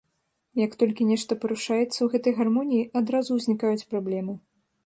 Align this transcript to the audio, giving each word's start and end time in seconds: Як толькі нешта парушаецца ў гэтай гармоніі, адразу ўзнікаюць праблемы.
Як 0.65 0.71
толькі 0.83 1.05
нешта 1.09 1.37
парушаецца 1.43 1.85
ў 2.01 2.07
гэтай 2.15 2.33
гармоніі, 2.39 2.89
адразу 3.03 3.29
ўзнікаюць 3.41 3.87
праблемы. 3.93 4.33